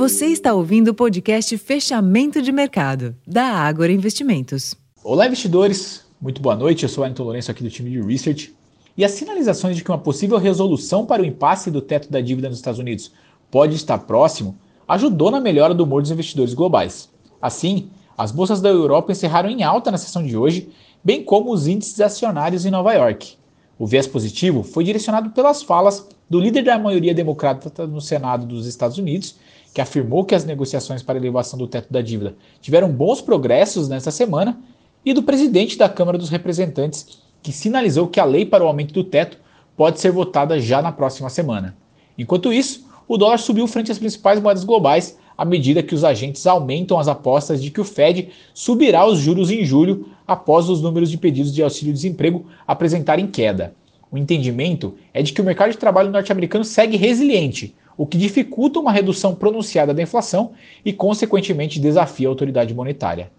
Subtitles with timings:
[0.00, 4.74] Você está ouvindo o podcast Fechamento de Mercado, da Ágora Investimentos.
[5.04, 6.06] Olá, investidores!
[6.18, 8.56] Muito boa noite, eu sou Anton Lourenço aqui do time de Research.
[8.96, 12.48] E as sinalizações de que uma possível resolução para o impasse do teto da dívida
[12.48, 13.12] nos Estados Unidos
[13.50, 14.56] pode estar próximo
[14.88, 17.10] ajudou na melhora do humor dos investidores globais.
[17.38, 20.70] Assim, as bolsas da Europa encerraram em alta na sessão de hoje,
[21.04, 23.34] bem como os índices acionários em Nova York.
[23.78, 28.64] O viés positivo foi direcionado pelas falas do líder da maioria democrata no Senado dos
[28.64, 29.34] Estados Unidos,
[29.74, 34.12] que afirmou que as negociações para elevação do teto da dívida tiveram bons progressos nesta
[34.12, 34.56] semana,
[35.04, 38.92] e do presidente da Câmara dos Representantes, que sinalizou que a lei para o aumento
[38.92, 39.38] do teto
[39.76, 41.74] pode ser votada já na próxima semana.
[42.16, 46.46] Enquanto isso, o dólar subiu frente às principais moedas globais à medida que os agentes
[46.46, 51.10] aumentam as apostas de que o Fed subirá os juros em julho após os números
[51.10, 53.74] de pedidos de auxílio-desemprego apresentarem queda.
[54.10, 58.78] O entendimento é de que o mercado de trabalho norte-americano segue resiliente, o que dificulta
[58.78, 60.52] uma redução pronunciada da inflação
[60.84, 63.30] e, consequentemente, desafia a autoridade monetária.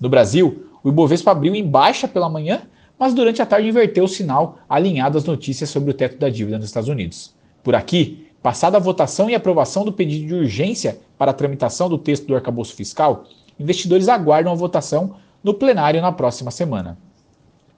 [0.00, 2.62] No Brasil, o Ibovespa abriu em baixa pela manhã,
[2.98, 6.58] mas durante a tarde inverteu o sinal, alinhado às notícias sobre o teto da dívida
[6.58, 7.34] nos Estados Unidos.
[7.62, 11.96] Por aqui, Passada a votação e aprovação do pedido de urgência para a tramitação do
[11.96, 13.24] texto do arcabouço fiscal,
[13.58, 15.14] investidores aguardam a votação
[15.44, 16.98] no plenário na próxima semana.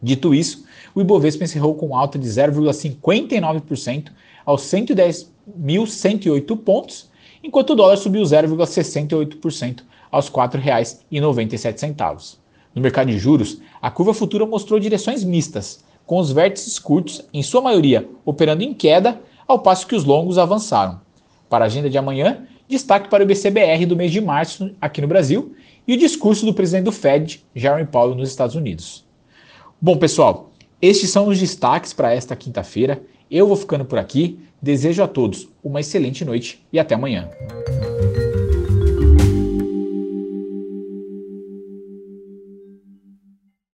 [0.04, 4.12] Dito isso, o Ibovespa encerrou com alta de 0,59%
[4.44, 7.08] aos 110.108 pontos,
[7.42, 9.80] enquanto o dólar subiu 0,68%
[10.12, 12.36] aos R$ 4,97.
[12.74, 17.42] No mercado de juros, a curva futura mostrou direções mistas, com os vértices curtos, em
[17.42, 19.18] sua maioria, operando em queda,
[19.48, 21.00] ao passo que os longos avançaram.
[21.48, 25.08] Para a agenda de amanhã, destaque para o BCBR do mês de março aqui no
[25.08, 25.54] Brasil
[25.88, 29.03] e o discurso do presidente do Fed, Jeremy Powell, nos Estados Unidos.
[29.84, 33.02] Bom, pessoal, estes são os destaques para esta quinta-feira.
[33.30, 34.38] Eu vou ficando por aqui.
[34.62, 37.28] Desejo a todos uma excelente noite e até amanhã.